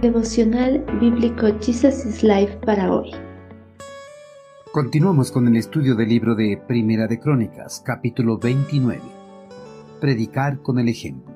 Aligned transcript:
Devocional 0.00 0.82
Bíblico 0.98 1.46
Jesus 1.60 2.06
is 2.06 2.22
Life 2.22 2.56
para 2.64 2.90
hoy. 2.90 3.10
Continuamos 4.72 5.30
con 5.30 5.46
el 5.46 5.56
estudio 5.56 5.94
del 5.94 6.08
libro 6.08 6.34
de 6.34 6.56
Primera 6.56 7.06
de 7.06 7.20
Crónicas, 7.20 7.82
capítulo 7.84 8.38
29. 8.38 8.98
Predicar 10.00 10.62
con 10.62 10.78
el 10.78 10.88
ejemplo. 10.88 11.34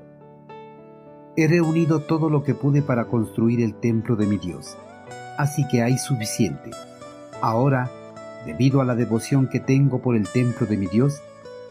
He 1.37 1.46
reunido 1.46 2.00
todo 2.00 2.30
lo 2.30 2.42
que 2.42 2.55
pude 2.55 2.80
para 2.80 3.05
construir 3.05 3.61
el 3.61 3.74
templo 3.74 4.16
de 4.16 4.27
mi 4.27 4.38
Dios, 4.38 4.78
así 5.37 5.69
que 5.69 5.83
hay 5.83 5.98
suficiente. 5.98 6.70
Ahora, 7.42 7.91
debido 8.46 8.80
a 8.80 8.87
la 8.87 8.95
devoción 8.95 9.46
que 9.46 9.60
tengo 9.60 10.01
por 10.01 10.16
el 10.16 10.27
templo 10.27 10.66
de 10.66 10.78
mi 10.78 10.87
Dios, 10.87 11.20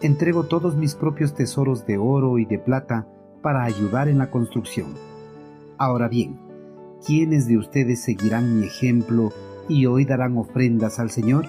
entrego 0.04 0.44
todos 0.44 0.78
mis 0.78 0.94
propios 0.94 1.34
tesoros 1.34 1.88
de 1.88 1.98
oro 1.98 2.38
y 2.38 2.46
de 2.46 2.60
plata 2.60 3.08
para 3.42 3.64
ayudar 3.64 4.10
en 4.10 4.20
la 4.20 4.30
construcción. 4.30 4.94
Ahora 5.80 6.08
bien, 6.08 6.53
¿quiénes 7.06 7.48
de 7.48 7.58
ustedes 7.58 8.02
seguirán 8.02 8.60
mi 8.60 8.66
ejemplo 8.66 9.32
y 9.68 9.86
hoy 9.86 10.06
darán 10.06 10.38
ofrendas 10.38 11.00
al 11.00 11.10
Señor? 11.10 11.48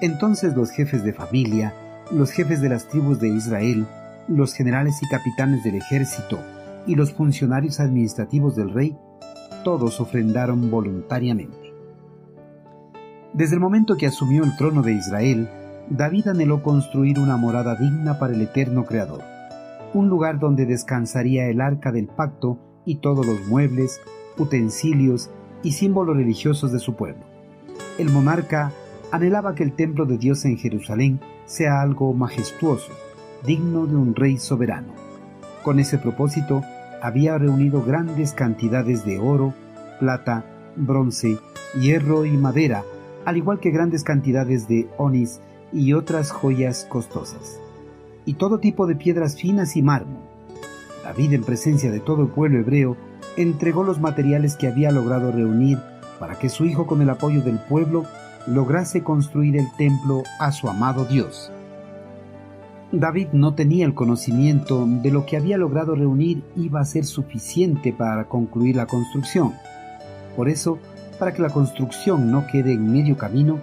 Entonces 0.00 0.54
los 0.56 0.70
jefes 0.70 1.04
de 1.04 1.12
familia, 1.12 1.74
los 2.10 2.30
jefes 2.30 2.60
de 2.60 2.68
las 2.68 2.88
tribus 2.88 3.20
de 3.20 3.28
Israel, 3.28 3.86
los 4.28 4.54
generales 4.54 5.02
y 5.02 5.08
capitanes 5.08 5.64
del 5.64 5.76
ejército 5.76 6.38
y 6.86 6.94
los 6.94 7.12
funcionarios 7.12 7.80
administrativos 7.80 8.56
del 8.56 8.70
rey, 8.72 8.96
todos 9.64 10.00
ofrendaron 10.00 10.70
voluntariamente. 10.70 11.72
Desde 13.32 13.54
el 13.54 13.60
momento 13.60 13.96
que 13.96 14.06
asumió 14.06 14.44
el 14.44 14.56
trono 14.56 14.82
de 14.82 14.92
Israel, 14.92 15.48
David 15.88 16.28
anheló 16.28 16.62
construir 16.62 17.18
una 17.18 17.36
morada 17.36 17.74
digna 17.76 18.18
para 18.18 18.34
el 18.34 18.40
eterno 18.42 18.84
Creador 18.84 19.34
un 19.94 20.08
lugar 20.08 20.40
donde 20.40 20.66
descansaría 20.66 21.48
el 21.48 21.60
arca 21.60 21.92
del 21.92 22.08
pacto 22.08 22.58
y 22.84 22.96
todos 22.96 23.24
los 23.24 23.46
muebles, 23.46 24.00
utensilios 24.38 25.30
y 25.62 25.72
símbolos 25.72 26.16
religiosos 26.16 26.72
de 26.72 26.78
su 26.78 26.94
pueblo. 26.94 27.24
El 27.98 28.10
monarca 28.10 28.72
anhelaba 29.10 29.54
que 29.54 29.62
el 29.62 29.72
templo 29.72 30.06
de 30.06 30.18
Dios 30.18 30.44
en 30.44 30.56
Jerusalén 30.58 31.20
sea 31.46 31.80
algo 31.80 32.12
majestuoso, 32.12 32.92
digno 33.46 33.86
de 33.86 33.96
un 33.96 34.14
rey 34.14 34.38
soberano. 34.38 34.92
Con 35.62 35.78
ese 35.78 35.98
propósito, 35.98 36.62
había 37.02 37.38
reunido 37.38 37.82
grandes 37.82 38.32
cantidades 38.32 39.04
de 39.04 39.18
oro, 39.18 39.54
plata, 40.00 40.44
bronce, 40.76 41.38
hierro 41.78 42.24
y 42.24 42.36
madera, 42.36 42.82
al 43.24 43.36
igual 43.36 43.60
que 43.60 43.70
grandes 43.70 44.04
cantidades 44.04 44.68
de 44.68 44.88
onis 44.98 45.40
y 45.72 45.92
otras 45.92 46.30
joyas 46.30 46.86
costosas 46.88 47.60
y 48.26 48.34
todo 48.34 48.58
tipo 48.58 48.86
de 48.86 48.96
piedras 48.96 49.36
finas 49.36 49.76
y 49.76 49.82
mármol. 49.82 50.22
David, 51.02 51.34
en 51.34 51.44
presencia 51.44 51.90
de 51.90 52.00
todo 52.00 52.22
el 52.22 52.28
pueblo 52.28 52.58
hebreo, 52.58 52.96
entregó 53.36 53.84
los 53.84 54.00
materiales 54.00 54.56
que 54.56 54.68
había 54.68 54.90
logrado 54.90 55.32
reunir 55.32 55.78
para 56.18 56.38
que 56.38 56.48
su 56.48 56.64
hijo, 56.64 56.86
con 56.86 57.02
el 57.02 57.10
apoyo 57.10 57.42
del 57.42 57.58
pueblo, 57.58 58.04
lograse 58.46 59.02
construir 59.02 59.56
el 59.56 59.66
templo 59.76 60.22
a 60.38 60.52
su 60.52 60.68
amado 60.68 61.04
Dios. 61.04 61.50
David 62.92 63.28
no 63.32 63.54
tenía 63.54 63.86
el 63.86 63.94
conocimiento 63.94 64.86
de 64.86 65.10
lo 65.10 65.26
que 65.26 65.36
había 65.36 65.58
logrado 65.58 65.96
reunir 65.96 66.44
iba 66.56 66.80
a 66.80 66.84
ser 66.84 67.04
suficiente 67.04 67.92
para 67.92 68.24
concluir 68.24 68.76
la 68.76 68.86
construcción. 68.86 69.52
Por 70.36 70.48
eso, 70.48 70.78
para 71.18 71.32
que 71.32 71.42
la 71.42 71.50
construcción 71.50 72.30
no 72.30 72.46
quede 72.46 72.72
en 72.72 72.92
medio 72.92 73.16
camino, 73.16 73.58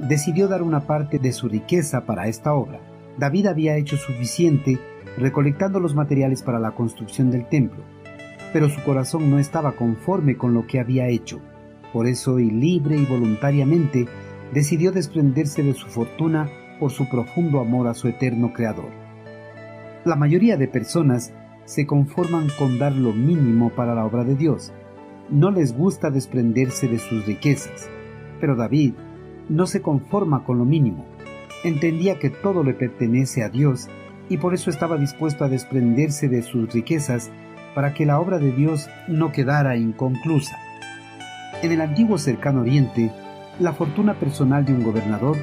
decidió 0.00 0.48
dar 0.48 0.62
una 0.62 0.80
parte 0.80 1.18
de 1.18 1.32
su 1.32 1.48
riqueza 1.48 2.00
para 2.04 2.26
esta 2.26 2.54
obra. 2.54 2.80
David 3.16 3.46
había 3.46 3.76
hecho 3.76 3.96
suficiente 3.96 4.80
recolectando 5.18 5.78
los 5.78 5.94
materiales 5.94 6.42
para 6.42 6.58
la 6.58 6.72
construcción 6.72 7.30
del 7.30 7.46
templo, 7.46 7.84
pero 8.54 8.70
su 8.70 8.82
corazón 8.82 9.30
no 9.30 9.38
estaba 9.38 9.72
conforme 9.72 10.38
con 10.38 10.54
lo 10.54 10.66
que 10.66 10.80
había 10.80 11.08
hecho. 11.08 11.40
Por 11.92 12.06
eso, 12.06 12.38
y 12.38 12.50
libre 12.50 12.96
y 12.96 13.04
voluntariamente, 13.04 14.06
decidió 14.54 14.92
desprenderse 14.92 15.62
de 15.62 15.74
su 15.74 15.88
fortuna 15.88 16.48
por 16.80 16.90
su 16.90 17.06
profundo 17.10 17.60
amor 17.60 17.86
a 17.86 17.94
su 17.94 18.08
eterno 18.08 18.54
Creador. 18.54 18.90
La 20.06 20.16
mayoría 20.16 20.56
de 20.56 20.68
personas 20.68 21.34
se 21.66 21.86
conforman 21.86 22.48
con 22.58 22.78
dar 22.78 22.92
lo 22.92 23.12
mínimo 23.12 23.68
para 23.70 23.94
la 23.94 24.06
obra 24.06 24.24
de 24.24 24.36
Dios. 24.36 24.72
No 25.28 25.50
les 25.50 25.76
gusta 25.76 26.10
desprenderse 26.10 26.88
de 26.88 26.98
sus 26.98 27.26
riquezas, 27.26 27.90
pero 28.40 28.56
David 28.56 28.94
no 29.50 29.66
se 29.66 29.82
conforma 29.82 30.44
con 30.44 30.56
lo 30.56 30.64
mínimo 30.64 31.04
entendía 31.64 32.18
que 32.18 32.30
todo 32.30 32.62
le 32.62 32.74
pertenece 32.74 33.42
a 33.42 33.48
Dios 33.48 33.88
y 34.28 34.36
por 34.36 34.54
eso 34.54 34.70
estaba 34.70 34.96
dispuesto 34.96 35.44
a 35.44 35.48
desprenderse 35.48 36.28
de 36.28 36.42
sus 36.42 36.72
riquezas 36.72 37.30
para 37.74 37.94
que 37.94 38.06
la 38.06 38.20
obra 38.20 38.38
de 38.38 38.52
Dios 38.52 38.88
no 39.08 39.32
quedara 39.32 39.76
inconclusa. 39.76 40.58
En 41.62 41.72
el 41.72 41.80
antiguo 41.80 42.18
cercano 42.18 42.60
oriente, 42.60 43.10
la 43.58 43.72
fortuna 43.72 44.14
personal 44.14 44.64
de 44.64 44.74
un 44.74 44.82
gobernador 44.82 45.36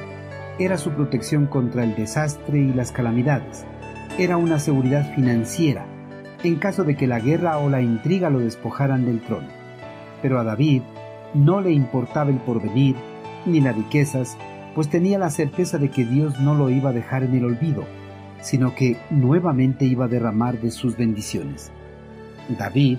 era 0.58 0.76
su 0.78 0.90
protección 0.90 1.46
contra 1.46 1.84
el 1.84 1.94
desastre 1.94 2.58
y 2.58 2.72
las 2.72 2.92
calamidades, 2.92 3.64
era 4.18 4.36
una 4.36 4.58
seguridad 4.58 5.14
financiera 5.14 5.86
en 6.44 6.56
caso 6.56 6.84
de 6.84 6.96
que 6.96 7.06
la 7.06 7.20
guerra 7.20 7.58
o 7.58 7.70
la 7.70 7.80
intriga 7.80 8.30
lo 8.30 8.40
despojaran 8.40 9.04
del 9.04 9.20
trono. 9.20 9.48
Pero 10.20 10.38
a 10.38 10.44
David 10.44 10.82
no 11.34 11.60
le 11.60 11.72
importaba 11.72 12.30
el 12.30 12.38
porvenir, 12.38 12.96
ni 13.46 13.60
las 13.60 13.76
riquezas, 13.76 14.36
pues 14.74 14.88
tenía 14.88 15.18
la 15.18 15.30
certeza 15.30 15.78
de 15.78 15.90
que 15.90 16.04
Dios 16.04 16.40
no 16.40 16.54
lo 16.54 16.70
iba 16.70 16.90
a 16.90 16.94
dejar 16.94 17.22
en 17.22 17.34
el 17.34 17.44
olvido, 17.44 17.84
sino 18.40 18.74
que 18.74 18.96
nuevamente 19.10 19.84
iba 19.84 20.06
a 20.06 20.08
derramar 20.08 20.60
de 20.60 20.70
sus 20.70 20.96
bendiciones. 20.96 21.70
David, 22.48 22.98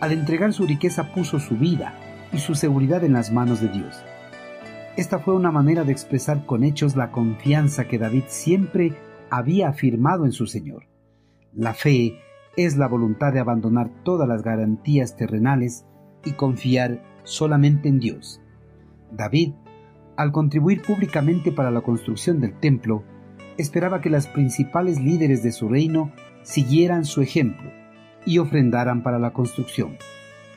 al 0.00 0.12
entregar 0.12 0.52
su 0.52 0.66
riqueza, 0.66 1.12
puso 1.12 1.38
su 1.38 1.56
vida 1.56 1.94
y 2.32 2.38
su 2.38 2.54
seguridad 2.54 3.04
en 3.04 3.12
las 3.12 3.32
manos 3.32 3.60
de 3.60 3.68
Dios. 3.68 4.02
Esta 4.96 5.18
fue 5.18 5.34
una 5.34 5.50
manera 5.50 5.84
de 5.84 5.92
expresar 5.92 6.46
con 6.46 6.62
hechos 6.64 6.96
la 6.96 7.10
confianza 7.10 7.86
que 7.86 7.98
David 7.98 8.24
siempre 8.28 8.94
había 9.30 9.68
afirmado 9.68 10.24
en 10.24 10.32
su 10.32 10.46
Señor. 10.46 10.86
La 11.52 11.74
fe 11.74 12.18
es 12.56 12.76
la 12.76 12.86
voluntad 12.86 13.32
de 13.32 13.40
abandonar 13.40 13.90
todas 14.04 14.28
las 14.28 14.42
garantías 14.42 15.16
terrenales 15.16 15.84
y 16.24 16.32
confiar 16.32 17.02
solamente 17.24 17.88
en 17.88 17.98
Dios. 17.98 18.40
David 19.10 19.52
al 20.16 20.32
contribuir 20.32 20.82
públicamente 20.82 21.52
para 21.52 21.70
la 21.70 21.80
construcción 21.80 22.40
del 22.40 22.58
templo, 22.58 23.02
esperaba 23.58 24.00
que 24.00 24.10
las 24.10 24.26
principales 24.26 25.00
líderes 25.00 25.42
de 25.42 25.52
su 25.52 25.68
reino 25.68 26.12
siguieran 26.42 27.04
su 27.04 27.20
ejemplo 27.20 27.70
y 28.26 28.38
ofrendaran 28.38 29.02
para 29.02 29.18
la 29.18 29.32
construcción. 29.32 29.96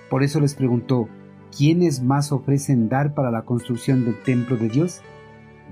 Por 0.10 0.24
eso 0.24 0.40
les 0.40 0.56
preguntó, 0.56 1.10
¿quiénes 1.56 2.02
más 2.02 2.32
ofrecen 2.32 2.90
dar 2.90 3.14
para 3.14 3.32
la 3.32 3.44
construcción 3.44 4.06
del 4.06 4.22
templo 4.24 4.58
de 4.58 4.70
Dios? 4.70 5.02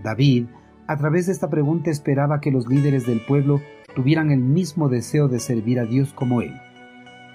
David, 0.03 0.45
a 0.87 0.97
través 0.97 1.25
de 1.25 1.31
esta 1.31 1.49
pregunta, 1.49 1.89
esperaba 1.89 2.41
que 2.41 2.51
los 2.51 2.67
líderes 2.67 3.05
del 3.05 3.21
pueblo 3.25 3.61
tuvieran 3.95 4.31
el 4.31 4.41
mismo 4.41 4.89
deseo 4.89 5.27
de 5.27 5.39
servir 5.39 5.79
a 5.79 5.85
Dios 5.85 6.13
como 6.13 6.41
él. 6.41 6.53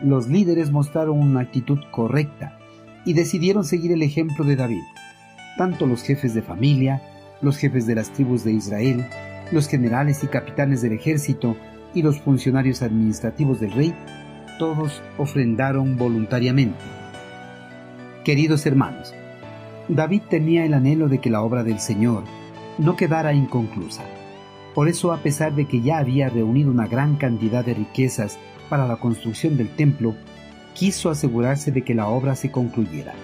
Los 0.02 0.28
líderes 0.28 0.70
mostraron 0.70 1.18
una 1.18 1.40
actitud 1.40 1.78
correcta 1.90 2.58
y 3.04 3.14
decidieron 3.14 3.64
seguir 3.64 3.92
el 3.92 4.02
ejemplo 4.02 4.44
de 4.44 4.56
David 4.56 4.82
tanto 5.60 5.86
los 5.86 6.02
jefes 6.02 6.32
de 6.32 6.40
familia, 6.40 7.02
los 7.42 7.58
jefes 7.58 7.86
de 7.86 7.94
las 7.94 8.10
tribus 8.14 8.44
de 8.44 8.52
Israel, 8.52 9.04
los 9.52 9.68
generales 9.68 10.24
y 10.24 10.26
capitanes 10.26 10.80
del 10.80 10.92
ejército 10.92 11.54
y 11.92 12.00
los 12.00 12.18
funcionarios 12.18 12.80
administrativos 12.80 13.60
del 13.60 13.72
rey, 13.72 13.94
todos 14.60 15.00
ofrendaron 15.16 15.96
voluntariamente. 15.96 16.84
Queridos 18.24 18.66
hermanos, 18.66 19.14
David 19.88 20.20
tenía 20.28 20.66
el 20.66 20.74
anhelo 20.74 21.08
de 21.08 21.18
que 21.18 21.30
la 21.30 21.40
obra 21.40 21.64
del 21.64 21.80
Señor 21.80 22.24
no 22.76 22.94
quedara 22.94 23.32
inconclusa. 23.32 24.02
Por 24.74 24.88
eso, 24.88 25.14
a 25.14 25.22
pesar 25.22 25.54
de 25.54 25.64
que 25.64 25.80
ya 25.80 25.96
había 25.96 26.28
reunido 26.28 26.70
una 26.70 26.86
gran 26.86 27.16
cantidad 27.16 27.64
de 27.64 27.72
riquezas 27.72 28.38
para 28.68 28.86
la 28.86 28.96
construcción 28.96 29.56
del 29.56 29.70
templo, 29.70 30.14
quiso 30.74 31.08
asegurarse 31.08 31.72
de 31.72 31.80
que 31.80 31.94
la 31.94 32.08
obra 32.08 32.36
se 32.36 32.50
concluyera. 32.50 33.14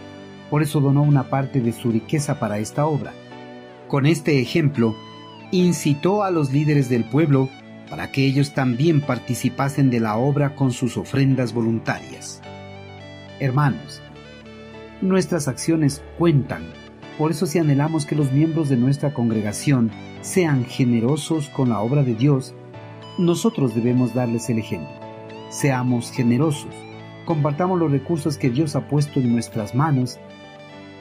Por 0.48 0.62
eso 0.62 0.80
donó 0.80 1.02
una 1.02 1.24
parte 1.24 1.60
de 1.60 1.72
su 1.72 1.92
riqueza 1.92 2.40
para 2.40 2.58
esta 2.60 2.86
obra. 2.86 3.12
Con 3.88 4.06
este 4.06 4.40
ejemplo, 4.40 4.96
incitó 5.50 6.22
a 6.22 6.30
los 6.30 6.50
líderes 6.50 6.88
del 6.88 7.04
pueblo 7.04 7.50
para 7.88 8.10
que 8.10 8.24
ellos 8.24 8.52
también 8.52 9.00
participasen 9.00 9.90
de 9.90 10.00
la 10.00 10.16
obra 10.16 10.54
con 10.54 10.72
sus 10.72 10.96
ofrendas 10.96 11.52
voluntarias. 11.52 12.40
Hermanos, 13.38 14.00
nuestras 15.00 15.48
acciones 15.48 16.02
cuentan, 16.18 16.64
por 17.18 17.30
eso 17.30 17.46
si 17.46 17.58
anhelamos 17.58 18.06
que 18.06 18.16
los 18.16 18.32
miembros 18.32 18.68
de 18.68 18.76
nuestra 18.76 19.14
congregación 19.14 19.90
sean 20.20 20.64
generosos 20.64 21.48
con 21.50 21.68
la 21.68 21.80
obra 21.80 22.02
de 22.02 22.14
Dios, 22.14 22.54
nosotros 23.18 23.74
debemos 23.74 24.14
darles 24.14 24.50
el 24.50 24.58
ejemplo. 24.58 24.94
Seamos 25.50 26.10
generosos, 26.10 26.74
compartamos 27.24 27.78
los 27.78 27.90
recursos 27.90 28.36
que 28.36 28.50
Dios 28.50 28.76
ha 28.76 28.88
puesto 28.88 29.20
en 29.20 29.32
nuestras 29.32 29.74
manos 29.74 30.18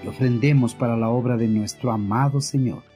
y 0.03 0.07
ofrendemos 0.07 0.75
para 0.75 0.95
la 0.95 1.09
obra 1.09 1.37
de 1.37 1.47
nuestro 1.47 1.91
amado 1.91 2.41
Señor. 2.41 2.94